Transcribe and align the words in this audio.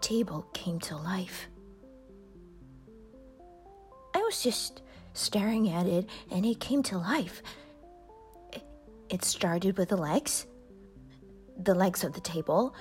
table 0.00 0.46
came 0.52 0.78
to 0.80 0.96
life. 0.96 1.48
I 4.14 4.18
was 4.18 4.42
just 4.42 4.82
staring 5.12 5.68
at 5.70 5.86
it 5.86 6.08
and 6.30 6.44
it 6.44 6.60
came 6.60 6.82
to 6.84 6.98
life. 6.98 7.42
It 9.10 9.24
started 9.24 9.76
with 9.78 9.90
the 9.90 9.96
legs, 9.96 10.46
the 11.62 11.74
legs 11.74 12.04
of 12.04 12.14
the 12.14 12.20
table. 12.20 12.74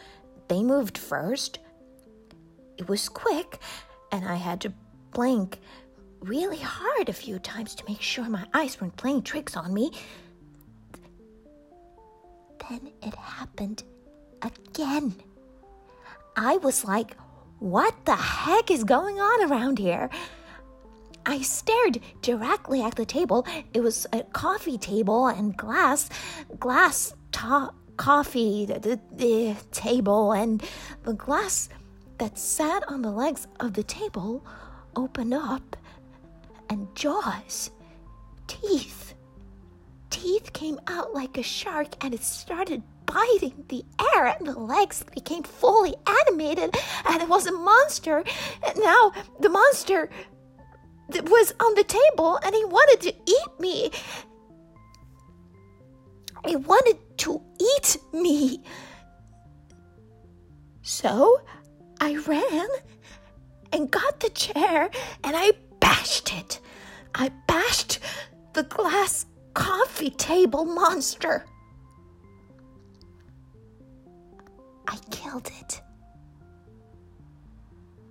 They 0.48 0.64
moved 0.64 0.98
first. 0.98 1.60
It 2.78 2.88
was 2.88 3.08
quick, 3.08 3.60
and 4.12 4.26
I 4.26 4.36
had 4.36 4.62
to 4.62 4.74
blink 5.12 5.60
really 6.22 6.58
hard 6.58 7.10
a 7.10 7.14
few 7.14 7.38
times 7.40 7.76
to 7.76 7.86
make 7.88 8.02
sure 8.02 8.28
my 8.30 8.46
eyes 8.54 8.80
weren't 8.80 8.96
playing 8.98 9.24
tricks 9.24 9.56
on 9.56 9.74
me. 9.74 9.92
Then 12.70 12.92
it 13.02 13.14
happened 13.16 13.84
again. 14.42 15.14
I 16.36 16.58
was 16.58 16.84
like, 16.84 17.16
what 17.60 18.06
the 18.06 18.16
heck 18.16 18.72
is 18.72 18.84
going 18.84 19.20
on 19.20 19.52
around 19.52 19.80
here? 19.80 20.10
I 21.26 21.42
stared 21.42 22.00
directly 22.22 22.82
at 22.82 22.96
the 22.96 23.06
table. 23.06 23.48
It 23.74 23.82
was 23.82 24.06
a 24.12 24.24
coffee 24.24 24.78
table 24.78 25.28
and 25.28 25.56
glass, 25.56 26.10
glass 26.60 27.14
top 27.32 27.76
coffee 27.96 28.66
the, 28.66 29.00
the 29.12 29.56
table, 29.72 30.34
and 30.34 30.64
the 31.04 31.14
glass 31.14 31.70
that 32.18 32.38
sat 32.38 32.84
on 32.90 33.02
the 33.02 33.12
legs 33.12 33.48
of 33.60 33.74
the 33.74 33.84
table 33.84 34.44
opened 34.96 35.34
up, 35.34 35.78
and 36.70 36.94
jaws, 36.96 37.72
teeth, 38.48 39.14
teeth 40.10 40.52
came 40.54 40.80
out 40.88 41.14
like 41.14 41.38
a 41.38 41.44
shark, 41.44 42.04
and 42.04 42.14
it 42.14 42.24
started 42.24 42.84
biting 43.14 43.64
the 43.70 43.86
air, 44.16 44.26
and 44.26 44.48
the 44.48 44.60
legs 44.60 45.04
became 45.14 45.44
fully 45.44 45.96
animated, 46.08 46.76
and 47.08 47.22
it 47.22 47.30
was 47.30 47.46
a 47.46 47.52
monster. 47.52 48.24
And 48.68 48.80
now 48.80 49.12
the 49.40 49.50
monster 49.50 50.10
was 51.10 51.54
on 51.60 51.76
the 51.76 51.84
table 51.84 52.40
and 52.44 52.56
he 52.56 52.66
wanted 52.66 53.02
to 53.02 53.14
eat 53.30 53.60
me. 53.60 53.92
He 56.46 56.56
wanted 56.56 56.98
to 57.20 57.42
eat 57.60 57.98
me. 58.14 58.62
So 60.82 61.42
I 62.02 62.16
ran 62.16 62.68
and 63.72 63.92
got 63.92 64.20
the 64.20 64.30
chair 64.30 64.90
and 65.24 65.36
I 65.36 65.52
bashed 65.80 66.34
it. 66.34 66.60
I 67.16 67.30
bashed 67.48 68.00
the 68.54 68.64
glass 68.64 69.26
coffee 69.54 70.10
table 70.10 70.66
monster. 70.66 71.46
I 74.94 74.98
killed 75.10 75.50
it. 75.60 75.82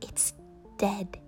It's 0.00 0.32
dead. 0.78 1.21